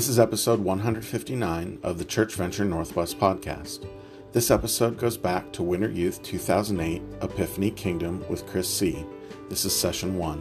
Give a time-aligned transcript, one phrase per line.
[0.00, 3.86] This is episode 159 of the Church Venture Northwest podcast.
[4.32, 9.04] This episode goes back to Winter Youth 2008 Epiphany Kingdom with Chris Seay
[9.50, 10.40] This is session one.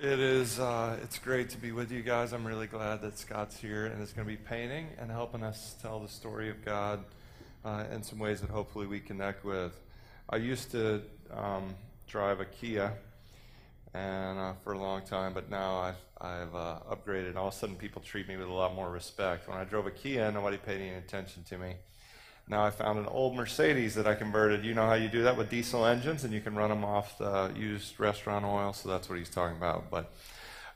[0.00, 0.58] It is.
[0.58, 2.32] Uh, it's great to be with you guys.
[2.32, 5.76] I'm really glad that Scott's here and is going to be painting and helping us
[5.82, 7.04] tell the story of God
[7.62, 9.78] uh, in some ways that hopefully we connect with.
[10.30, 11.74] I used to um,
[12.06, 12.94] drive a Kia
[13.96, 17.36] and uh, for a long time, but now I've, I've uh, upgraded.
[17.36, 19.48] All of a sudden, people treat me with a lot more respect.
[19.48, 21.74] When I drove a Kia, nobody paid any attention to me.
[22.48, 24.64] Now I found an old Mercedes that I converted.
[24.64, 27.18] You know how you do that with diesel engines, and you can run them off
[27.18, 28.72] the used restaurant oil.
[28.72, 29.90] So that's what he's talking about.
[29.90, 30.12] But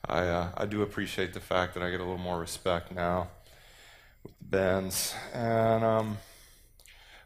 [0.08, 3.28] I, uh, I do appreciate the fact that I get a little more respect now
[4.24, 5.14] with the Benz.
[5.32, 6.18] And um,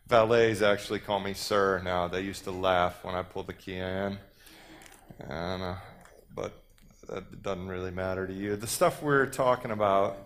[0.08, 2.08] valets actually call me sir now.
[2.08, 4.18] They used to laugh when I pulled the Kia in.
[5.28, 5.74] And, uh,
[6.34, 6.52] but
[7.08, 8.56] that doesn't really matter to you.
[8.56, 10.18] The stuff we're talking about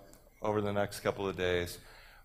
[0.42, 1.78] over the next couple of days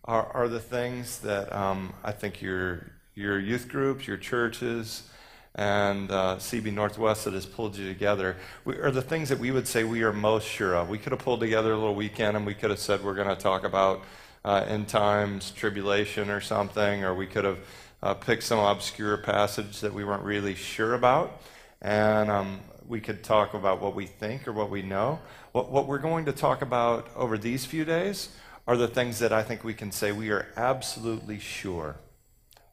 [0.06, 5.10] are, are the things that um, I think your, your youth groups, your churches,
[5.56, 9.52] and uh, CB Northwest that has pulled you together we, are the things that we
[9.52, 10.90] would say we are most sure of.
[10.90, 13.28] We could have pulled together a little weekend and we could have said we're going
[13.28, 14.02] to talk about
[14.44, 17.60] uh, end times, tribulation, or something, or we could have
[18.02, 21.40] uh, picked some obscure passage that we weren't really sure about
[21.84, 25.20] and um, we could talk about what we think or what we know.
[25.52, 28.30] What, what we're going to talk about over these few days
[28.66, 31.98] are the things that I think we can say we are absolutely sure.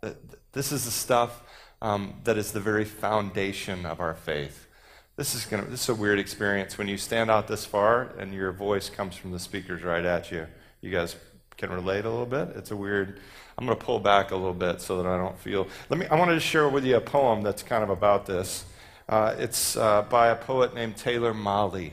[0.00, 0.16] That
[0.53, 1.42] this is the stuff
[1.83, 4.69] um, that is the very foundation of our faith.
[5.16, 8.33] This is, gonna, this is a weird experience when you stand out this far and
[8.33, 10.47] your voice comes from the speakers right at you.
[10.81, 11.16] You guys
[11.56, 12.56] can relate a little bit.
[12.56, 13.20] It's a weird.
[13.58, 15.69] I'm going to pull back a little bit so that I don't feel.
[15.91, 16.06] Let me.
[16.06, 18.64] I wanted to share with you a poem that's kind of about this.
[19.11, 21.92] Uh, it's uh, by a poet named Taylor Mali.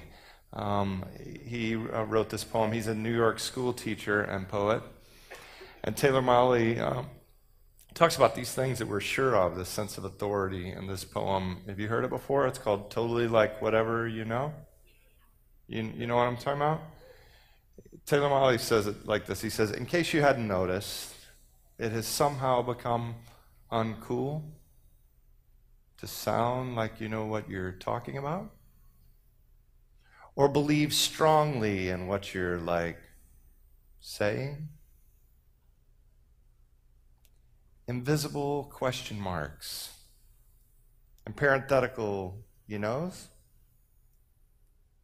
[0.54, 1.04] Um,
[1.44, 2.72] he uh, wrote this poem.
[2.72, 4.83] He's a New York school teacher and poet.
[5.83, 7.08] And Taylor Mali um,
[7.95, 11.61] talks about these things that we're sure of, this sense of authority in this poem.
[11.67, 12.45] Have you heard it before?
[12.45, 14.54] It's called Totally Like Whatever You Know.
[15.67, 16.82] You, you know what I'm talking about?
[18.05, 21.16] Taylor Mali says it like this He says, In case you hadn't noticed,
[21.80, 23.16] it has somehow become
[23.72, 24.44] uncool
[25.98, 28.52] to sound like you know what you're talking about?
[30.36, 33.00] Or believe strongly in what you're like
[34.00, 34.70] saying?
[37.88, 39.94] Invisible question marks
[41.26, 43.30] and parenthetical you knows.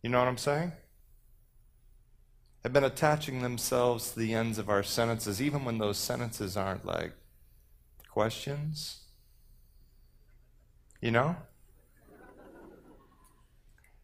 [0.04, 0.74] You know what I'm saying?
[2.64, 6.86] Have been attaching themselves to the ends of our sentences, even when those sentences aren't
[6.86, 7.14] like
[8.10, 9.03] questions
[11.04, 11.36] you know?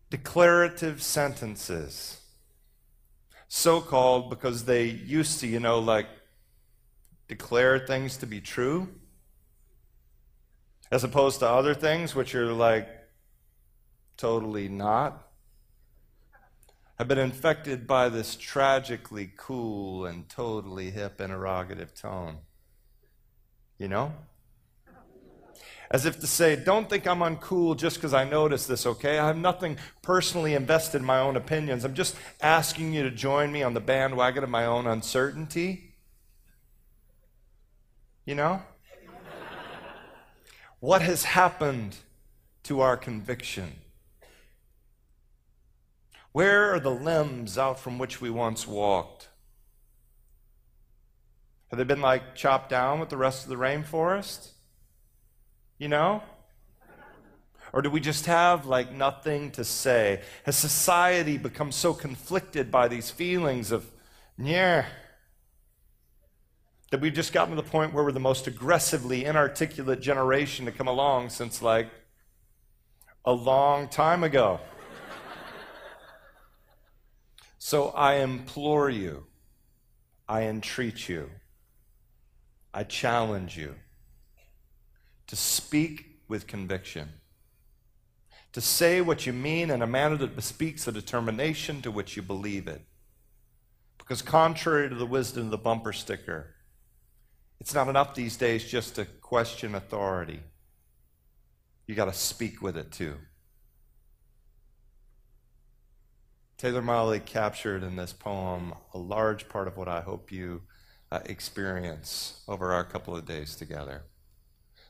[0.09, 2.19] Declarative sentences.
[3.47, 6.07] So called because they used to, you know, like
[7.29, 8.89] declare things to be true,
[10.91, 12.89] as opposed to other things which are like
[14.17, 15.25] totally not.
[16.97, 22.39] Have been infected by this tragically cool and totally hip interrogative tone.
[23.77, 24.13] You know?
[25.91, 29.17] As if to say, don't think I'm uncool just because I noticed this, okay?
[29.17, 31.83] I have nothing personally invested in my own opinions.
[31.83, 35.95] I'm just asking you to join me on the bandwagon of my own uncertainty.
[38.25, 38.61] You know?
[40.79, 41.95] what has happened
[42.63, 43.73] to our conviction?
[46.31, 49.29] Where are the limbs out from which we once walked?
[51.71, 54.51] Have they been like chopped down with the rest of the rainforest?
[55.79, 56.21] You know?
[57.71, 60.21] Or do we just have like nothing to say?
[60.43, 63.89] Has society become so conflicted by these feelings of,
[64.37, 64.85] yeah,
[66.91, 70.71] that we've just gotten to the point where we're the most aggressively inarticulate generation to
[70.71, 71.89] come along since like
[73.23, 74.59] a long time ago?
[77.59, 79.27] so I implore you,
[80.27, 81.29] I entreat you,
[82.73, 83.75] I challenge you
[85.29, 87.07] to speak with conviction,
[88.51, 92.23] to say what you mean in a manner that bespeaks a determination to which you
[92.23, 92.81] believe it.
[93.99, 96.55] Because, contrary to the wisdom of the bumper sticker,
[97.59, 100.39] it's not enough these days just to question authority.
[101.85, 103.15] You got to speak with it too.
[106.57, 110.63] Taylor Mali captured in this poem a large part of what I hope you
[111.11, 114.03] uh, experience over our couple of days together.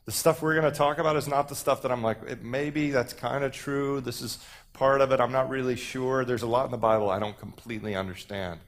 [0.10, 2.90] The stuff we're going to talk about is not the stuff that I'm like, maybe
[2.90, 4.02] that's kind of true.
[4.02, 4.40] This is
[4.74, 5.20] part of it.
[5.20, 6.26] I'm not really sure.
[6.26, 8.60] There's a lot in the Bible I don't completely understand,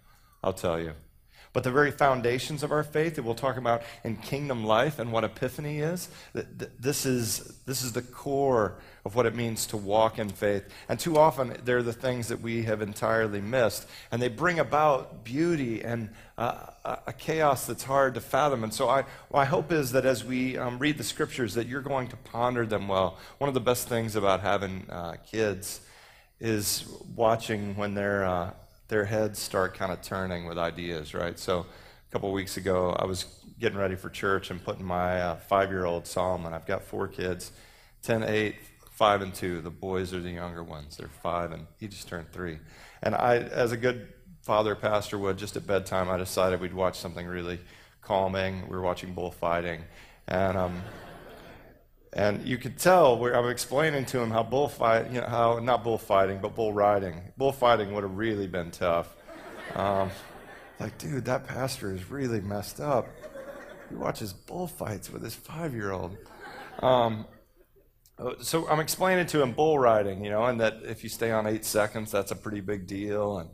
[0.43, 0.93] I'll tell you.
[1.53, 5.12] But the very foundations of our faith that we'll talk about in kingdom life and
[5.12, 10.18] what epiphany is, this is, this is the core of what it means to walk
[10.18, 10.63] in faith.
[10.88, 13.88] And too often, they're the things that we have entirely missed.
[14.12, 16.68] And they bring about beauty and uh,
[17.06, 18.63] a chaos that's hard to fathom.
[18.63, 19.03] And so, I,
[19.33, 22.65] my hope is that as we um, read the scriptures, that you're going to ponder
[22.65, 23.18] them well.
[23.39, 25.81] One of the best things about having uh, kids
[26.39, 28.51] is watching when they're uh,
[28.91, 31.39] their heads start kind of turning with ideas, right?
[31.39, 33.23] So a couple weeks ago, I was
[33.57, 37.07] getting ready for church and putting my uh, five year old Solomon, I've got four
[37.07, 37.53] kids
[38.03, 38.55] 10, 8,
[38.91, 39.61] 5, and 2.
[39.61, 40.97] The boys are the younger ones.
[40.97, 42.59] They're five, and he just turned three.
[43.01, 44.09] And I, as a good
[44.41, 47.61] father pastor would, just at bedtime, I decided we'd watch something really
[48.01, 48.63] calming.
[48.63, 49.83] We were watching bullfighting.
[50.27, 50.81] And, um,
[52.13, 55.84] and you could tell where I'm explaining to him how bullfight, you know, how not
[55.84, 57.22] bullfighting, but bull riding.
[57.38, 59.16] Bullfighting would have really been tough.
[59.75, 60.12] Um,
[60.80, 63.08] like, dude, that pastor is really messed up.
[63.90, 66.18] He watches bullfights with his five-year-old.
[66.81, 67.25] Um,
[68.42, 71.48] so I'm explaining to him bull riding, you know, and that if you stay on
[71.48, 73.38] eight seconds, that's a pretty big deal.
[73.38, 73.50] And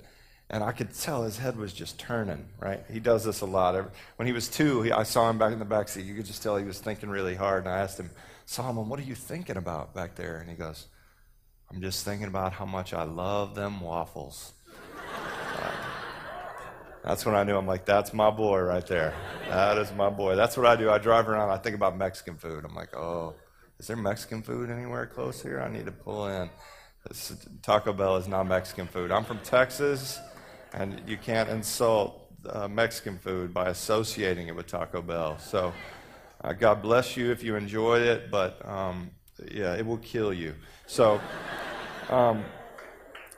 [0.49, 2.47] and I could tell his head was just turning.
[2.59, 2.83] Right?
[2.91, 3.91] He does this a lot.
[4.15, 6.05] When he was two, he, I saw him back in the back seat.
[6.05, 7.65] You could just tell he was thinking really hard.
[7.65, 8.09] And I asked him,
[8.49, 10.37] Solomon, what are you thinking about back there?
[10.37, 10.87] And he goes,
[11.69, 14.53] I'm just thinking about how much I love them waffles.
[14.95, 15.71] Uh,
[17.03, 19.13] that's when I knew I'm like, that's my boy right there.
[19.49, 20.37] That is my boy.
[20.37, 20.89] That's what I do.
[20.89, 22.63] I drive around, I think about Mexican food.
[22.63, 23.35] I'm like, oh,
[23.79, 25.59] is there Mexican food anywhere close here?
[25.59, 26.49] I need to pull in.
[27.05, 29.11] This, Taco Bell is not Mexican food.
[29.11, 30.21] I'm from Texas,
[30.73, 35.37] and you can't insult uh, Mexican food by associating it with Taco Bell.
[35.37, 35.73] So,
[36.41, 39.11] uh, God bless you if you enjoyed it, but um,
[39.51, 40.53] yeah, it will kill you.
[40.85, 41.19] So,
[42.09, 42.45] um,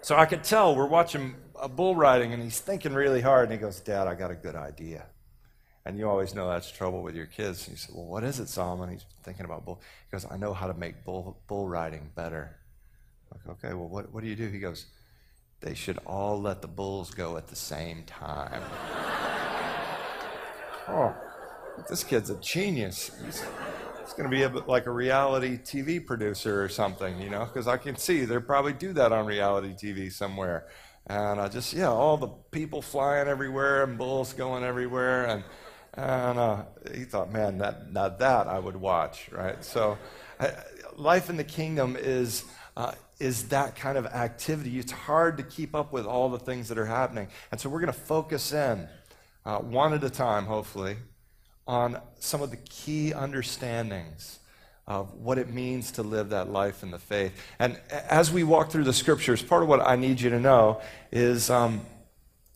[0.01, 3.53] so I could tell we're watching a bull riding, and he's thinking really hard, and
[3.53, 5.05] he goes, "Dad, I got a good idea."
[5.85, 7.67] And you always know that's trouble with your kids.
[7.67, 9.81] And you "Well, what is it, Solomon?" He's thinking about bull.
[10.09, 12.57] He goes, "I know how to make bull bull riding better."
[13.31, 14.49] I'm like, okay, well, what what do you do?
[14.49, 14.87] He goes,
[15.61, 18.61] "They should all let the bulls go at the same time."
[20.89, 21.28] oh
[21.87, 23.11] this kid's a genius.
[23.25, 23.41] He's,
[24.01, 27.67] he's going to be a, like a reality TV producer or something, you know, because
[27.67, 30.67] I can see they probably do that on reality TV somewhere.
[31.07, 35.25] And I just, yeah, all the people flying everywhere and bulls going everywhere.
[35.25, 35.43] And,
[35.93, 36.63] and uh,
[36.93, 39.63] he thought, man, that, now that I would watch, right?
[39.63, 39.97] So
[40.39, 40.51] I,
[40.95, 42.43] life in the kingdom is,
[42.77, 44.77] uh, is that kind of activity.
[44.77, 47.27] It's hard to keep up with all the things that are happening.
[47.51, 48.87] And so we're going to focus in
[49.45, 50.97] uh, one at a time, hopefully,
[51.69, 54.39] on some of the key understandings
[54.87, 57.31] of what it means to live that life in the faith.
[57.59, 60.81] And as we walk through the scriptures, part of what I need you to know
[61.11, 61.81] is, um,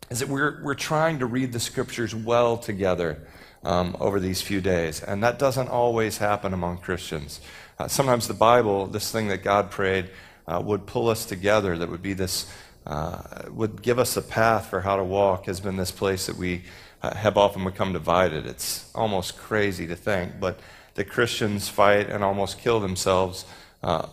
[0.10, 3.20] is that we're, we're trying to read the scriptures well together
[3.64, 5.04] um, over these few days.
[5.04, 7.40] And that doesn't always happen among Christians.
[7.78, 10.10] Uh, sometimes the Bible, this thing that God prayed,
[10.48, 12.52] uh, would pull us together, that would be this,
[12.88, 13.22] uh,
[13.52, 16.64] would give us a path for how to walk, has been this place that we
[17.12, 18.46] have often become divided.
[18.46, 20.60] It's almost crazy to think, but
[20.96, 23.46] the Christians fight and almost kill themselves
[23.84, 24.08] uh,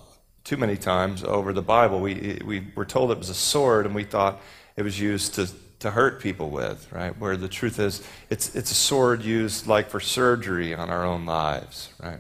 [0.45, 2.01] too many times over the Bible.
[2.01, 4.41] We, we were told it was a sword, and we thought
[4.77, 5.49] it was used to,
[5.81, 7.17] to hurt people with, right?
[7.19, 11.27] Where the truth is, it's, it's a sword used like for surgery on our own
[11.27, 12.19] lives, right?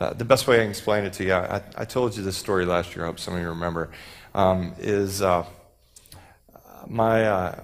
[0.00, 2.36] Uh, the best way I can explain it to you, I, I, told you this
[2.36, 3.90] story last year, I hope some of you remember,
[4.34, 5.44] um, is uh,
[6.86, 7.54] my,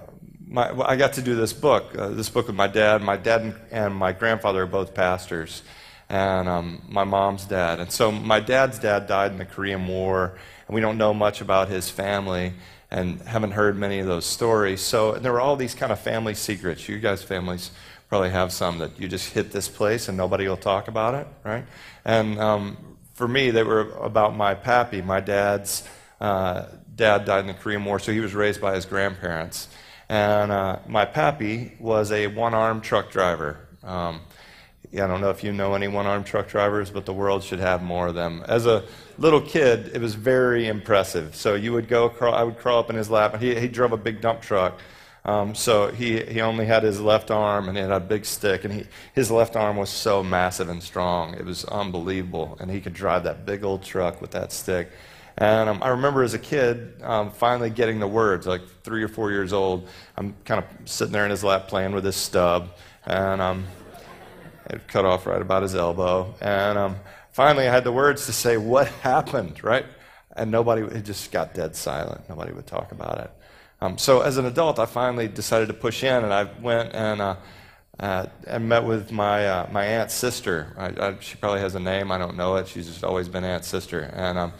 [0.47, 3.01] my, I got to do this book, uh, this book with my dad.
[3.01, 5.61] My dad and, my grandfather are both pastors,
[6.09, 7.79] and um, my mom's dad.
[7.79, 10.37] And so my dad's dad died in the Korean War,
[10.67, 12.53] and we don't know much about his family
[12.89, 14.81] and haven't heard many of those stories.
[14.81, 16.87] So there were all these kind of family secrets.
[16.87, 17.71] You guys' families
[18.07, 21.27] probably have some that you just hit this place and nobody will talk about it,
[21.43, 21.65] right?
[22.05, 22.77] And um,
[23.13, 25.01] for me, they were about my pappy.
[25.01, 25.83] My dad's
[26.21, 29.67] uh, dad died in the Korean War, so he was raised by his grandparents.
[30.09, 33.59] And uh, my pappy was a one armed truck driver.
[33.83, 34.21] Um,
[34.93, 37.59] I don't know if you know any one armed truck drivers, but the world should
[37.59, 38.43] have more of them.
[38.47, 38.85] As a
[39.17, 41.35] little kid, it was very impressive.
[41.35, 43.67] So you would go, crawl, I would crawl up in his lap, and he, he
[43.67, 44.79] drove a big dump truck.
[45.25, 48.63] Um, so he, he only had his left arm and he had a big stick,
[48.63, 51.33] and he, his left arm was so massive and strong.
[51.33, 52.57] It was unbelievable.
[52.61, 54.89] And he could drive that big old truck with that stick.
[55.37, 59.07] And um, I remember as a kid um, finally getting the words, like three or
[59.07, 59.87] four years old.
[60.17, 62.69] I'm kind of sitting there in his lap playing with his stub,
[63.05, 63.65] and um,
[64.69, 66.33] it cut off right about his elbow.
[66.41, 66.95] And um,
[67.31, 69.85] finally I had the words to say, What happened, right?
[70.35, 72.27] And nobody, it just got dead silent.
[72.29, 73.31] Nobody would talk about it.
[73.79, 77.21] Um, so as an adult, I finally decided to push in, and I went and,
[77.21, 77.35] uh,
[77.99, 78.25] uh,
[78.59, 80.73] met with my, uh, my aunt's sister.
[80.77, 82.67] I, I, she probably has a name, I don't know it.
[82.67, 84.01] She's just always been aunt's sister.
[84.01, 84.53] And, um,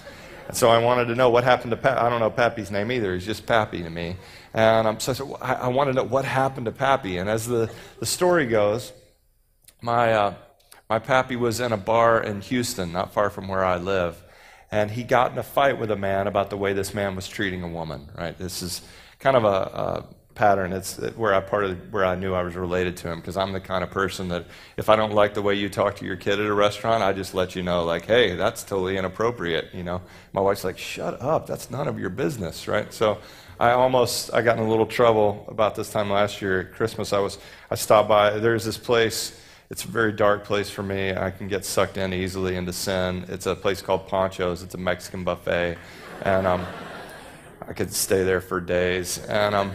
[0.47, 1.99] and so I wanted to know what happened to Pappy.
[1.99, 3.13] I don't know Pappy's name either.
[3.13, 4.15] He's just Pappy to me.
[4.53, 7.17] And um, so I, said, I, I want to know what happened to Pappy.
[7.17, 8.93] And as the, the story goes,
[9.81, 10.33] my, uh,
[10.89, 14.23] my Pappy was in a bar in Houston, not far from where I live.
[14.71, 17.27] And he got in a fight with a man about the way this man was
[17.27, 18.37] treating a woman, right?
[18.37, 18.81] This is
[19.19, 20.05] kind of a, a
[20.37, 20.71] pattern.
[20.71, 23.51] It's where I part of where I knew I was related to him because I'm
[23.51, 24.45] the kind of person that
[24.77, 27.11] if I don't like the way you talk to your kid at a restaurant, I
[27.11, 29.73] just let you know, like, hey, that's totally inappropriate.
[29.73, 30.01] You know,
[30.33, 32.93] my wife's like, shut up, that's none of your business, right?
[32.93, 33.17] So
[33.59, 37.11] I almost I got in a little trouble about this time last year at Christmas.
[37.11, 37.39] I was
[37.71, 38.37] I stopped by.
[38.37, 39.41] There's this place.
[39.69, 41.13] It's a very dark place for me.
[41.13, 43.25] I can get sucked in easily into sin.
[43.27, 44.61] It's a place called Pancho's.
[44.61, 45.77] It's a Mexican buffet,
[46.21, 46.65] and um,
[47.67, 49.17] I could stay there for days.
[49.25, 49.71] And um,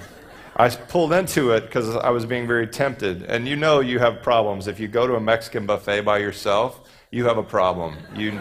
[0.56, 3.22] I pulled into it because I was being very tempted.
[3.22, 6.88] And you know you have problems if you go to a Mexican buffet by yourself.
[7.10, 7.96] You have a problem.
[8.14, 8.38] You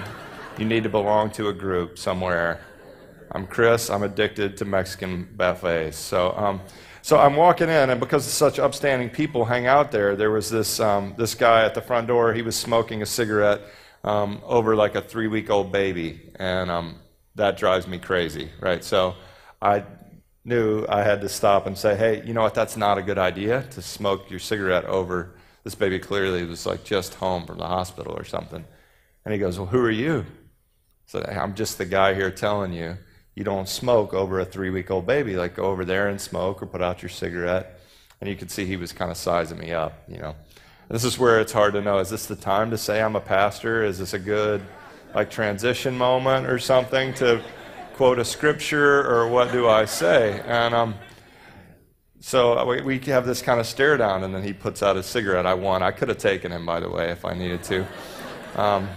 [0.57, 2.59] you need to belong to a group somewhere.
[3.31, 3.89] I'm Chris.
[3.89, 5.97] I'm addicted to Mexican buffets.
[5.97, 6.61] So, um,
[7.01, 10.79] so I'm walking in, and because such upstanding people hang out there, there was this
[10.79, 12.33] um, this guy at the front door.
[12.33, 13.61] He was smoking a cigarette
[14.03, 16.99] um, over like a three week old baby, and um,
[17.35, 18.83] that drives me crazy, right?
[18.83, 19.15] So,
[19.61, 19.83] I
[20.43, 22.53] knew I had to stop and say, "Hey, you know what?
[22.53, 26.83] That's not a good idea to smoke your cigarette over." This baby clearly was like
[26.83, 28.65] just home from the hospital or something,
[29.25, 30.25] and he goes, "Well, who are you?"
[31.05, 32.97] So I'm just the guy here telling you
[33.35, 35.35] you don't smoke over a three week old baby.
[35.35, 37.79] Like, go over there and smoke or put out your cigarette.
[38.19, 40.35] And you could see he was kind of sizing me up, you know.
[40.89, 43.21] This is where it's hard to know is this the time to say I'm a
[43.21, 43.83] pastor?
[43.83, 44.61] Is this a good,
[45.15, 47.41] like, transition moment or something to
[47.93, 50.41] quote a scripture or what do I say?
[50.45, 50.95] And um,
[52.19, 55.07] so we, we have this kind of stare down, and then he puts out his
[55.07, 55.45] cigarette.
[55.45, 55.81] I won.
[55.81, 57.87] I could have taken him, by the way, if I needed to.
[58.55, 58.89] Um,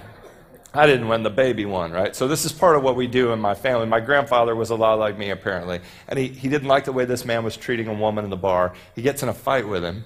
[0.75, 2.15] I didn't win, the baby won, right?
[2.15, 3.87] So this is part of what we do in my family.
[3.87, 5.81] My grandfather was a lot like me, apparently.
[6.09, 8.37] And he, he didn't like the way this man was treating a woman in the
[8.37, 8.75] bar.
[8.97, 10.05] He gets in a fight with him.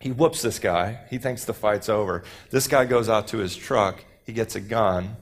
[0.00, 0.98] He whoops this guy.
[1.08, 2.24] He thinks the fight's over.
[2.50, 4.04] This guy goes out to his truck.
[4.24, 5.16] He gets a gun.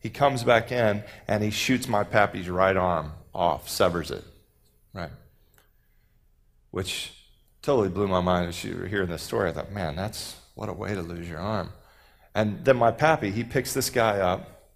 [0.00, 4.24] He comes back in, and he shoots my pappy's right arm off, severs it,
[4.92, 5.10] right?
[6.70, 7.12] Which
[7.62, 9.50] totally blew my mind as you were hearing this story.
[9.50, 11.70] I thought, man, that's what a way to lose your arm.
[12.34, 14.70] And then my pappy, he picks this guy up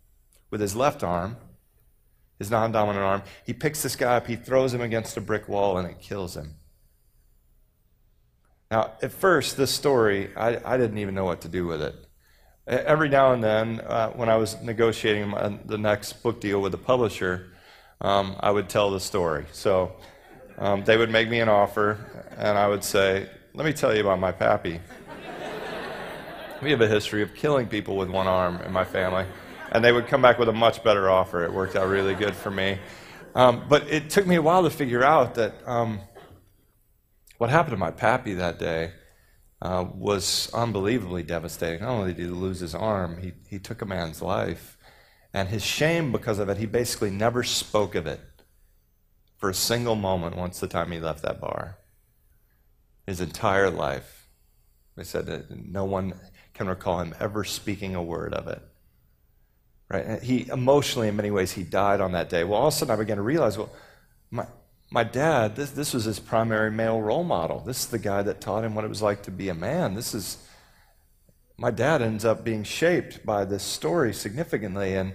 [0.51, 1.37] with his left arm,
[2.39, 3.23] his non dominant arm.
[3.47, 6.37] He picks this guy up, he throws him against a brick wall, and it kills
[6.37, 6.55] him.
[8.71, 11.95] Now, at first, this story, I, I didn't even know what to do with it.
[12.67, 16.71] Every now and then, uh, when I was negotiating my, the next book deal with
[16.71, 17.51] the publisher,
[18.01, 19.47] um, I would tell the story.
[19.51, 19.97] So
[20.59, 21.99] um, they would make me an offer,
[22.37, 24.81] and I would say, Let me tell you about my pappy.
[26.63, 29.27] We have a history of killing people with one arm in my family.
[29.73, 31.43] And they would come back with a much better offer.
[31.45, 32.79] It worked out really good for me.
[33.35, 35.99] Um, but it took me a while to figure out that um,
[37.39, 38.93] what happened to my pappy that day
[39.63, 41.83] uh, was unbelievably devastating.
[41.83, 44.77] Not only did he lose his arm, he, he took a man's life.
[45.33, 48.21] And his shame because of it, he basically never spoke of it
[49.39, 51.79] for a single moment once the time he left that bar.
[53.07, 54.29] His entire life.
[54.97, 56.15] They said that no one
[56.55, 58.63] can recall him ever speaking a word of it.
[59.89, 60.23] Right?
[60.23, 62.43] He emotionally, in many ways, he died on that day.
[62.43, 63.73] Well, all of a sudden, I began to realize, well,
[64.31, 64.47] my,
[64.93, 67.61] my dad, this, this was his primary male role model.
[67.61, 69.95] This is the guy that taught him what it was like to be a man.
[69.95, 70.37] This is,
[71.57, 74.95] my dad ends up being shaped by this story significantly.
[74.95, 75.15] And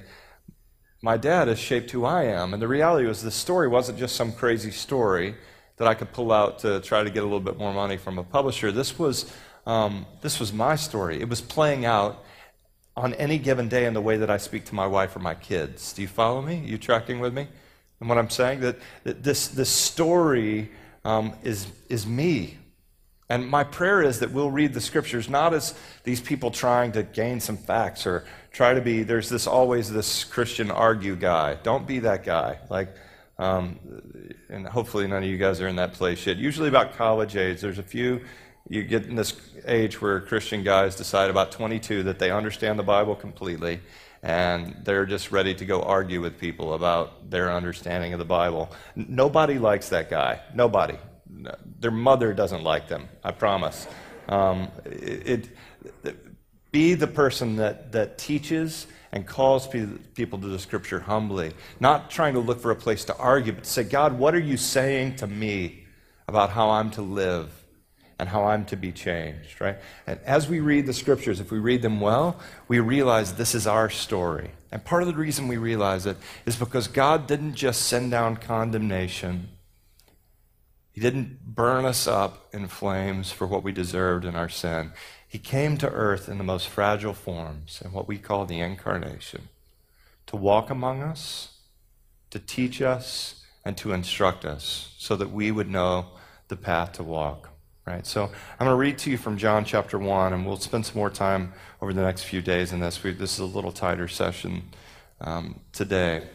[1.04, 2.54] my dad has shaped who I am.
[2.54, 5.36] And the reality was, this story wasn't just some crazy story
[5.78, 8.18] that I could pull out to try to get a little bit more money from
[8.18, 8.72] a publisher.
[8.72, 9.32] This was
[9.68, 11.20] um, this was my story.
[11.20, 12.24] It was playing out
[12.96, 15.36] on any given day in the way that I speak to my wife or my
[15.36, 15.92] kids.
[15.92, 16.62] Do you follow me?
[16.62, 17.48] Are you tracking with me?
[18.00, 20.70] And what I'm saying that, that this this story
[21.04, 22.58] um, is is me.
[23.30, 25.74] And my prayer is that we'll read the scriptures not as
[26.04, 29.04] these people trying to gain some facts or try to be.
[29.04, 31.56] There's this always this Christian argue guy.
[31.64, 32.60] Don't be that guy.
[32.70, 32.96] Like.
[33.40, 33.78] Um,
[34.50, 36.38] and hopefully none of you guys are in that place yet.
[36.38, 38.22] Usually about college age, there's a few
[38.70, 39.34] you get in this
[39.66, 43.80] age where Christian guys decide about 22 that they understand the Bible completely
[44.24, 48.72] and they're just ready to go argue with people about their understanding of the Bible.
[48.96, 50.42] Nobody likes that guy.
[50.54, 50.98] Nobody.
[51.80, 53.88] Their mother doesn't like them, I promise.
[54.28, 55.50] Um, it,
[56.04, 56.18] it,
[56.72, 62.34] be the person that, that teaches and calls people to the scripture humbly, not trying
[62.34, 65.28] to look for a place to argue, but say, God, what are you saying to
[65.28, 65.86] me
[66.28, 67.52] about how I'm to live
[68.20, 69.78] and how I'm to be changed, right?
[70.08, 73.68] And as we read the scriptures, if we read them well, we realize this is
[73.68, 74.52] our story.
[74.72, 78.38] And part of the reason we realize it is because God didn't just send down
[78.38, 79.50] condemnation.
[80.92, 84.94] He didn't burn us up in flames for what we deserved in our sin.
[85.28, 89.50] He came to earth in the most fragile forms, in what we call the incarnation,
[90.26, 91.50] to walk among us,
[92.32, 96.08] to teach us, and to instruct us so that we would know
[96.48, 97.50] the path to walk.
[97.88, 98.06] Right?
[98.06, 100.98] So I'm going to read to you from John chapter 1, and we'll spend some
[100.98, 103.02] more time over the next few days in this.
[103.02, 104.72] We, this is a little tighter session
[105.22, 106.28] um, today.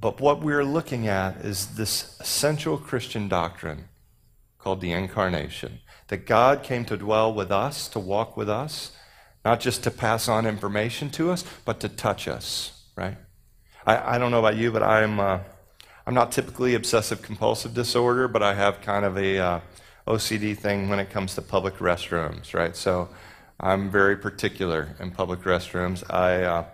[0.00, 3.88] But what we're looking at is this essential Christian doctrine
[4.58, 8.92] called the incarnation that God came to dwell with us, to walk with us,
[9.44, 13.16] not just to pass on information to us, but to touch us, right?
[13.84, 15.40] I, I don't know about you, but I'm, uh,
[16.06, 19.60] I'm not typically obsessive compulsive disorder, but I have kind of a uh,
[20.08, 22.74] OCD thing when it comes to public restrooms, right?
[22.74, 23.08] So
[23.60, 26.02] I'm very particular in public restrooms.
[26.12, 26.64] I, uh,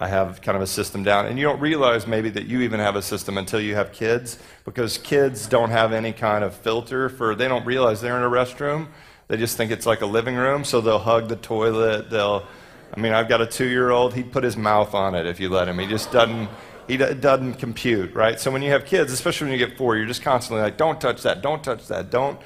[0.00, 1.26] I have kind of a system down.
[1.26, 4.38] And you don't realize maybe that you even have a system until you have kids,
[4.64, 8.28] because kids don't have any kind of filter for, they don't realize they're in a
[8.28, 8.88] restroom.
[9.28, 12.10] They just think it's like a living room, so they'll hug the toilet.
[12.10, 12.44] They'll,
[12.94, 15.38] I mean, I've got a two year old, he'd put his mouth on it if
[15.38, 15.78] you let him.
[15.78, 16.48] He just doesn't,
[16.88, 18.38] he doesn't compute, right?
[18.40, 21.00] So when you have kids, especially when you get four, you're just constantly like, don't
[21.00, 22.38] touch that, don't touch that, don't.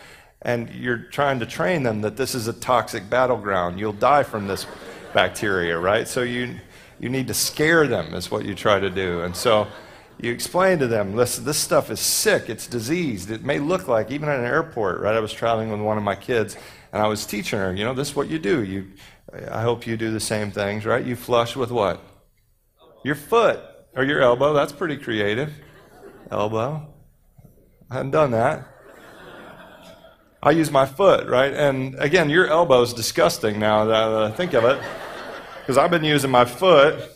[0.43, 3.81] And you're trying to train them that this is a toxic battleground.
[3.81, 4.67] You'll die from this
[5.13, 6.07] bacteria, right?
[6.07, 6.55] So you,
[7.01, 9.23] you need to scare them, is what you try to do.
[9.23, 9.67] And so
[10.21, 13.31] you explain to them, listen, this stuff is sick, it's diseased.
[13.31, 15.15] It may look like, even at an airport, right?
[15.15, 16.57] I was traveling with one of my kids,
[16.93, 18.63] and I was teaching her, you know, this is what you do.
[18.65, 18.93] You,
[19.51, 21.05] I hope you do the same things, right?
[21.05, 22.03] You flush with what?
[23.05, 23.61] Your foot
[23.95, 24.55] or your elbow.
[24.55, 25.53] That's pretty creative.
[26.31, 26.95] Elbow.
[27.91, 28.67] I hadn't done that.
[30.43, 31.53] I use my foot, right?
[31.53, 34.81] And again, your elbow is disgusting now that I think of it
[35.61, 37.11] because I've been using my foot.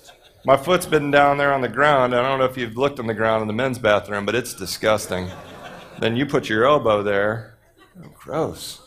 [0.45, 2.17] My foot's been down there on the ground.
[2.17, 4.55] I don't know if you've looked on the ground in the men's bathroom, but it's
[4.55, 5.31] disgusting.
[6.01, 7.55] Then you put your elbow there.
[8.03, 8.81] Oh, gross.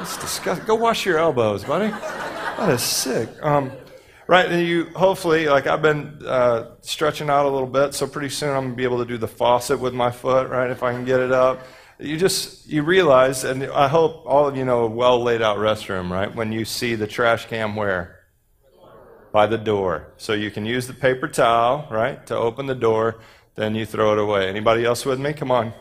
[0.00, 0.66] It's disgusting.
[0.66, 1.90] Go wash your elbows, buddy.
[1.90, 3.28] That is sick.
[3.42, 3.70] Um,
[4.26, 8.30] right, and you hopefully, like I've been uh, stretching out a little bit, so pretty
[8.30, 10.92] soon I'm gonna be able to do the faucet with my foot, right, if I
[10.92, 11.60] can get it up.
[12.00, 15.58] You just you realize, and I hope all of you know a well laid out
[15.58, 16.34] restroom, right?
[16.34, 18.20] When you see the trash can where
[19.32, 20.12] by the door.
[20.16, 23.20] So you can use the paper towel, right, to open the door,
[23.54, 24.48] then you throw it away.
[24.48, 25.32] Anybody else with me?
[25.32, 25.72] Come on.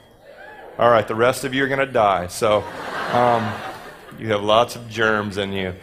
[0.78, 2.28] All right, the rest of you are going to die.
[2.28, 2.64] So
[3.12, 3.52] um,
[4.18, 5.74] you have lots of germs in you.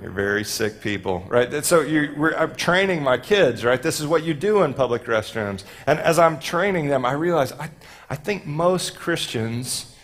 [0.00, 1.64] You're very sick people, right?
[1.64, 1.82] So
[2.36, 3.82] I'm training my kids, right?
[3.82, 5.64] This is what you do in public restrooms.
[5.86, 7.70] And as I'm training them, I realize I,
[8.08, 9.94] I think most Christians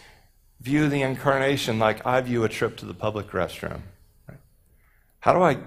[0.60, 3.82] view the incarnation like I view a trip to the public restroom.
[5.20, 5.58] How do I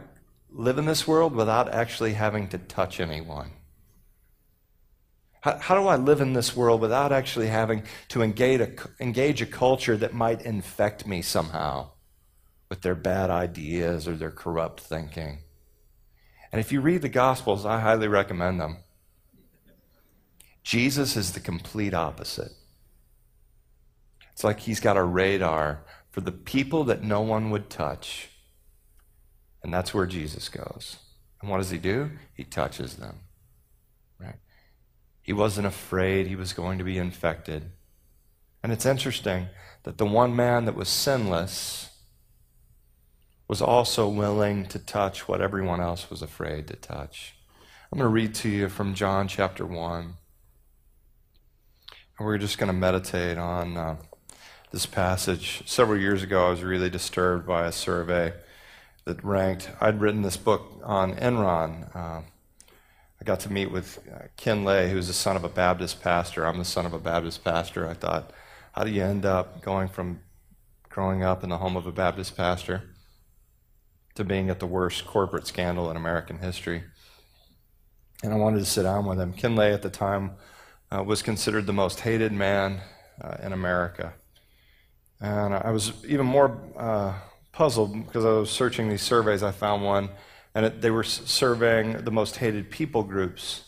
[0.51, 3.51] live in this world without actually having to touch anyone?
[5.41, 9.41] How, how, do I live in this world without actually having to engage a, engage
[9.41, 11.91] a culture that might infect me somehow
[12.69, 15.39] with their bad ideas or their corrupt thinking?
[16.51, 18.77] And if you read the Gospels, I highly recommend them.
[20.63, 22.51] Jesus is the complete opposite.
[24.32, 28.29] It's like he's got a radar for the people that no one would touch
[29.63, 30.97] and that's where Jesus goes.
[31.41, 32.12] And what does he do?
[32.34, 33.19] He touches them.
[34.19, 34.39] Right?
[35.21, 37.71] He wasn't afraid he was going to be infected.
[38.63, 39.47] And it's interesting
[39.84, 41.89] that the one man that was sinless
[43.49, 47.33] was also willing to touch what everyone else was afraid to touch.
[47.91, 50.13] I'm going to read to you from John chapter 1.
[52.19, 53.95] And we're just going to meditate on uh,
[54.71, 55.63] this passage.
[55.65, 58.33] Several years ago, I was really disturbed by a survey
[59.05, 59.71] that ranked.
[59.81, 61.95] I'd written this book on Enron.
[61.95, 66.03] Uh, I got to meet with uh, Ken Lay, who's the son of a Baptist
[66.03, 66.45] pastor.
[66.45, 67.89] I'm the son of a Baptist pastor.
[67.89, 68.31] I thought,
[68.73, 70.19] how do you end up going from
[70.88, 72.83] growing up in the home of a Baptist pastor
[74.19, 76.84] to being at the worst corporate scandal in American history?
[78.23, 79.34] And I wanted to sit down with him.
[79.34, 80.32] Ken Lay at the time
[80.91, 82.82] uh, was considered the most hated man
[83.21, 84.13] uh, in America.
[85.21, 87.13] And I was even more uh,
[87.51, 89.43] puzzled because I was searching these surveys.
[89.43, 90.10] I found one,
[90.55, 93.63] and it, they were surveying the most hated people groups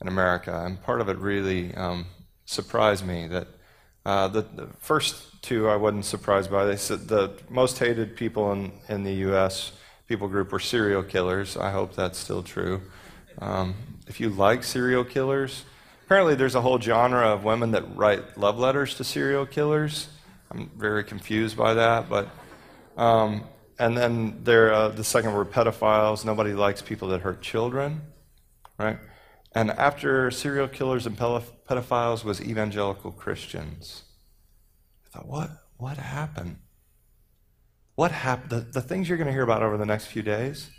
[0.00, 0.64] in America.
[0.64, 2.06] And part of it really um,
[2.44, 3.48] surprised me that
[4.04, 6.64] uh, the, the, first two I wasn't surprised by.
[6.64, 9.72] They said the most hated people in, in the U.S.
[10.10, 11.56] people group were serial killers.
[11.56, 12.82] I hope that's still true.
[13.38, 13.76] Um,
[14.08, 15.64] if you like serial killers,
[16.04, 20.08] apparently there's a whole genre of women that write love letters to serial killers.
[20.50, 22.28] I'm very confused by that, but
[22.96, 23.44] um,
[23.78, 26.24] and then there uh, the second were pedophiles.
[26.24, 28.00] Nobody likes people that hurt children,
[28.80, 28.98] right?
[29.54, 34.02] And after serial killers and pedophiles was evangelical Christians.
[35.06, 36.56] I thought, what what happened?
[38.00, 38.48] What happened?
[38.48, 40.70] The, the things you're going to hear about over the next few days.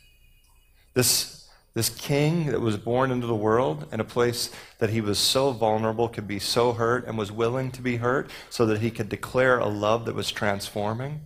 [0.96, 5.20] This this king that was born into the world in a place that he was
[5.20, 8.90] so vulnerable, could be so hurt, and was willing to be hurt so that he
[8.90, 11.22] could declare a love that was transforming,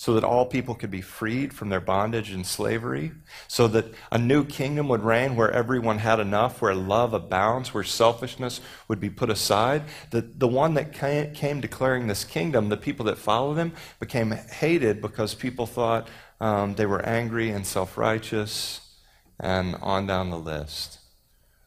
[0.00, 3.10] so that all people could be freed from their bondage and slavery,
[3.48, 7.82] so that a new kingdom would reign where everyone had enough, where love abounds, where
[7.82, 9.82] selfishness would be put aside.
[10.12, 15.02] The, the one that came, declaring this kingdom, the people that followed him, became hated
[15.02, 16.08] because people thought
[16.40, 18.80] um, they were angry and self righteous
[19.40, 21.00] and on down the list.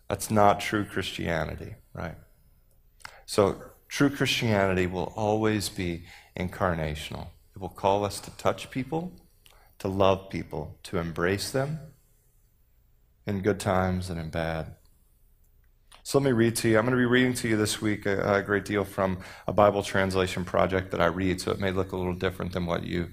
[0.07, 2.15] That's not true Christianity, right?
[3.25, 6.05] So, true Christianity will always be
[6.39, 7.27] incarnational.
[7.61, 9.11] Will call us to touch people,
[9.77, 11.79] to love people, to embrace them
[13.27, 14.77] in good times and in bad.
[16.01, 16.79] So let me read to you.
[16.79, 19.53] I'm going to be reading to you this week a, a, great deal from a
[19.53, 22.83] Bible translation project that I read, so it may look a little different than what
[22.83, 23.09] you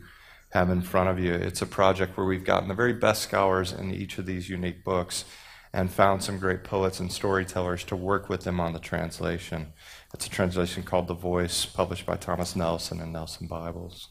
[0.52, 1.34] have in front of you.
[1.34, 4.82] It's a project where we've gotten the very best scholars in each of these unique
[4.82, 5.26] books
[5.74, 9.74] and found some great poets and storytellers to work with them on the translation.
[10.14, 14.08] It's a translation called The Voice, published by Thomas Nelson and Nelson Bibles.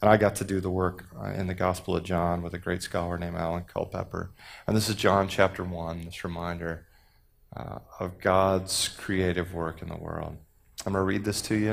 [0.00, 2.58] And I got to do the work uh, in the Gospel of John with a
[2.58, 4.30] great scholar named Alan Culpepper.
[4.66, 6.86] And this is John chapter 1, this reminder
[7.56, 10.36] uh, of God's creative work in the world.
[10.84, 11.72] I'm going to read this to you.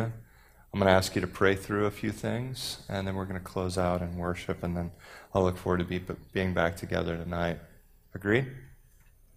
[0.73, 3.39] I'm going to ask you to pray through a few things, and then we're going
[3.39, 4.91] to close out and worship, and then
[5.33, 7.59] I'll look forward to be, being back together tonight.
[8.15, 8.47] Agree?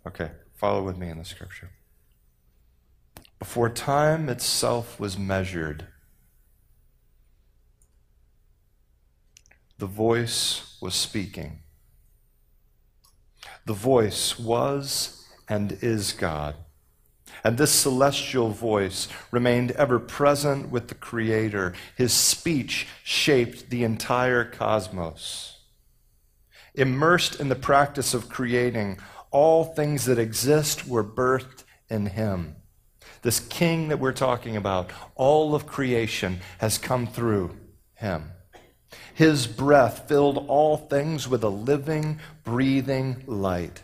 [0.07, 1.70] Okay, follow with me in the scripture.
[3.38, 5.88] Before time itself was measured,
[9.79, 11.61] the voice was speaking.
[13.67, 16.55] The voice was and is God.
[17.45, 21.75] And this celestial voice remained ever present with the Creator.
[21.97, 25.59] His speech shaped the entire cosmos.
[26.75, 28.99] Immersed in the practice of creating,
[29.31, 32.57] all things that exist were birthed in Him.
[33.23, 37.57] This King that we're talking about, all of creation has come through
[37.95, 38.33] Him.
[39.14, 43.83] His breath filled all things with a living, breathing light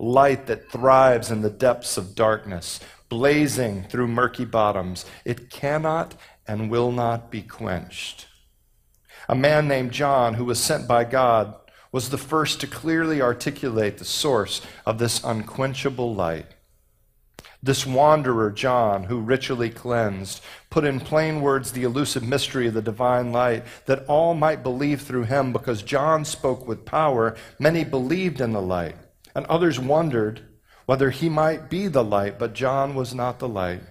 [0.00, 5.04] light that thrives in the depths of darkness, blazing through murky bottoms.
[5.24, 6.14] It cannot
[6.48, 8.26] and will not be quenched.
[9.28, 11.54] A man named John, who was sent by God,
[11.92, 16.46] was the first to clearly articulate the source of this unquenchable light.
[17.62, 22.80] This wanderer, John, who ritually cleansed, put in plain words the elusive mystery of the
[22.80, 27.36] divine light, that all might believe through him, because John spoke with power.
[27.58, 28.96] Many believed in the light.
[29.34, 30.42] And others wondered
[30.86, 33.82] whether he might be the light, but John was not the light.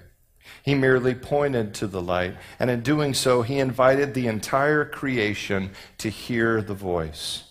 [0.63, 5.71] He merely pointed to the light, and in doing so, he invited the entire creation
[5.99, 7.43] to hear the voice.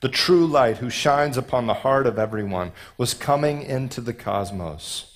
[0.00, 5.11] The true light who shines upon the heart of everyone was coming into the cosmos.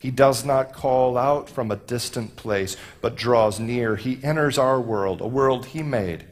[0.00, 3.94] He does not call out from a distant place, but draws near.
[3.94, 6.26] He enters our world, a world he made,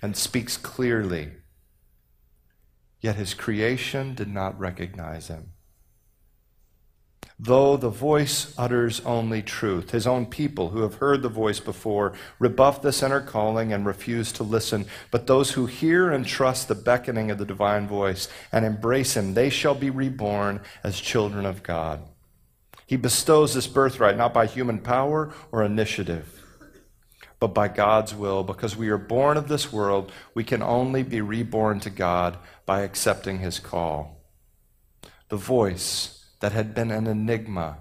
[0.00, 1.32] and speaks clearly
[3.00, 5.52] Yet his creation did not recognize him.
[7.40, 12.14] Though the voice utters only truth, his own people who have heard the voice before
[12.40, 14.86] rebuff this inner calling and refuse to listen.
[15.12, 19.34] But those who hear and trust the beckoning of the divine voice and embrace him,
[19.34, 22.00] they shall be reborn as children of God.
[22.88, 26.38] He bestows this birthright not by human power or initiative
[27.40, 28.42] but by God's will.
[28.42, 32.80] Because we are born of this world, we can only be reborn to God by
[32.80, 34.24] accepting his call.
[35.28, 37.78] The voice that had been an enigma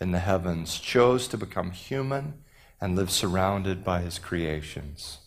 [0.00, 2.42] in the heavens chose to become human
[2.80, 5.18] and live surrounded by his creations.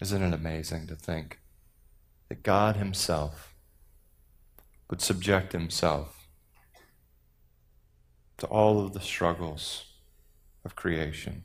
[0.00, 1.40] Isn't it amazing to think
[2.28, 3.54] that God himself
[4.90, 6.17] would subject himself
[8.38, 9.84] to all of the struggles
[10.64, 11.44] of creation?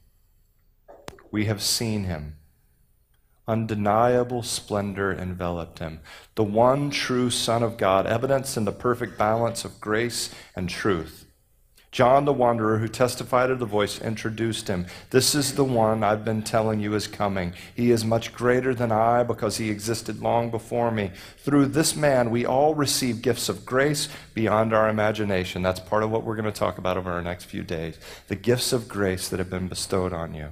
[1.32, 2.38] We have seen him.
[3.48, 6.00] Undeniable splendor enveloped him.
[6.36, 11.23] The one true Son of God, evidenced in the perfect balance of grace and truth.
[11.94, 14.88] John the Wanderer, who testified of the voice, introduced him.
[15.12, 17.54] This is the one I've been telling you is coming.
[17.76, 21.12] He is much greater than I because he existed long before me.
[21.38, 25.62] Through this man, we all receive gifts of grace beyond our imagination.
[25.62, 28.00] That's part of what we're going to talk about over our next few days.
[28.28, 30.50] The gifts of grace that have been bestowed on you.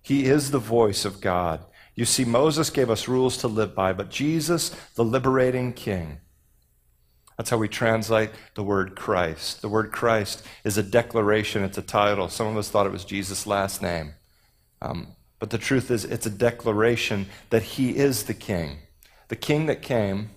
[0.00, 1.60] He is the voice of God.
[1.94, 6.20] You see, Moses gave us rules to live by, but Jesus, the liberating king,
[7.42, 9.62] that's how we translate the word Christ.
[9.62, 12.28] The word Christ is a declaration, it's a title.
[12.28, 14.14] Some of us thought it was Jesus' last name.
[14.80, 15.08] Um,
[15.40, 18.76] but the truth is, it's a declaration that he is the king.
[19.26, 20.30] The king that came,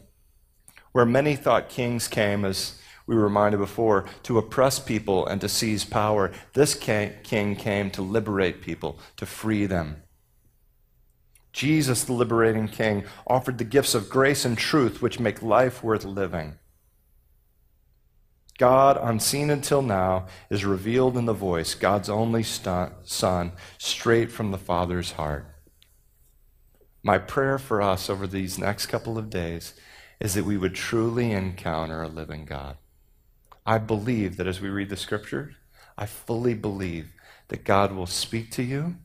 [0.93, 5.47] where many thought kings came, as we were reminded before, to oppress people and to
[5.47, 6.31] seize power.
[6.53, 10.01] This king came to liberate people, to free them.
[11.53, 16.03] Jesus, the liberating king, offered the gifts of grace and truth which make life worth
[16.03, 16.57] living.
[18.57, 24.57] God, unseen until now, is revealed in the voice, God's only Son, straight from the
[24.57, 25.45] Father's heart.
[27.03, 29.73] My prayer for us over these next couple of days
[30.19, 32.77] is that we would truly encounter a living God.
[33.65, 35.55] I believe that as we read the scriptures,
[35.97, 37.11] I fully believe
[37.49, 38.95] that God will speak to you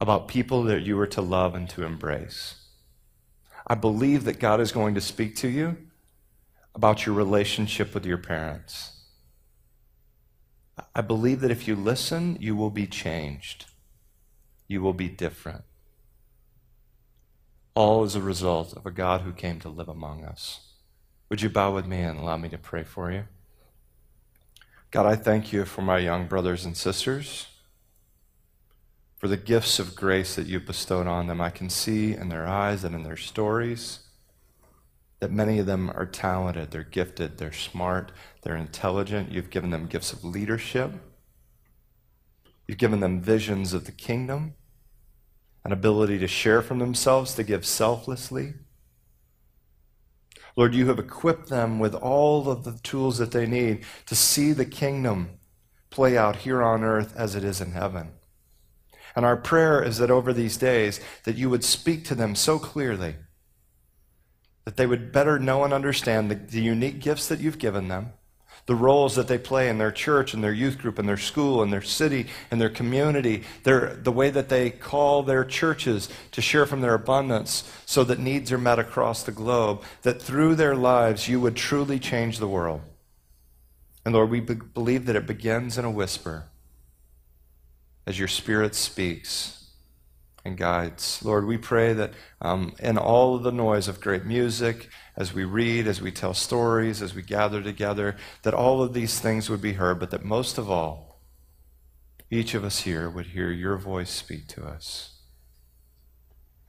[0.00, 2.54] about people that you are to love and to embrace.
[3.66, 5.76] I believe that God is going to speak to you
[6.78, 8.92] about your relationship with your parents.
[10.94, 13.64] I believe that if you listen, you will be changed.
[14.68, 15.64] You will be different.
[17.74, 20.60] All as a result of a God who came to live among us.
[21.28, 23.24] Would you bow with me and allow me to pray for you?
[24.92, 27.48] God, I thank you for my young brothers and sisters,
[29.16, 31.40] for the gifts of grace that you've bestowed on them.
[31.40, 34.07] I can see in their eyes and in their stories
[35.20, 39.32] that many of them are talented, they're gifted, they're smart, they're intelligent.
[39.32, 40.92] You've given them gifts of leadership.
[42.66, 44.54] You've given them visions of the kingdom,
[45.64, 48.54] an ability to share from themselves, to give selflessly.
[50.54, 54.52] Lord, you have equipped them with all of the tools that they need to see
[54.52, 55.38] the kingdom
[55.90, 58.10] play out here on earth as it is in heaven.
[59.16, 62.58] And our prayer is that over these days that you would speak to them so
[62.58, 63.16] clearly
[64.68, 68.12] that they would better know and understand the, the, unique gifts that you've given them,
[68.66, 71.62] the roles that they play in their church and their youth group and their school
[71.62, 76.42] and their city and their community, their, the way that they call their churches to
[76.42, 80.76] share from their abundance so that needs are met across the globe, that through their
[80.76, 82.82] lives you would truly change the world.
[84.04, 86.44] And Lord, we be- believe that it begins in a whisper
[88.06, 89.67] as your Spirit speaks
[90.48, 91.22] and guides.
[91.22, 95.44] Lord, we pray that um, in all of the noise of great music, as we
[95.44, 99.62] read, as we tell stories, as we gather together, that all of these things would
[99.62, 101.20] be heard, but that most of all,
[102.30, 105.14] each of us here would hear your voice speak to us.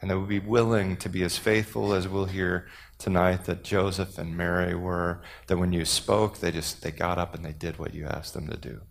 [0.02, 3.64] And that we would be willing to be as faithful as we'll hear tonight that
[3.64, 7.52] Joseph and Mary were, that when you spoke, they just they got up and they
[7.52, 8.82] did what you asked them to do.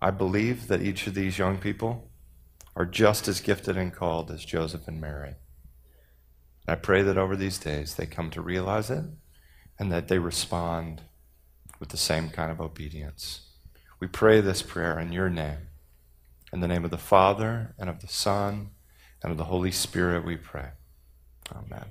[0.00, 2.10] I believe that each of these young people
[2.76, 5.34] are just as gifted and called as Joseph and Mary.
[6.68, 9.04] I pray that over these days they come to realize it
[9.78, 11.02] and that they respond
[11.80, 13.40] with the same kind of obedience.
[13.98, 15.68] We pray this prayer in your name.
[16.52, 18.70] In the name of the Father, and of the Son,
[19.22, 20.68] and of the Holy Spirit, we pray.
[21.50, 21.86] Amen.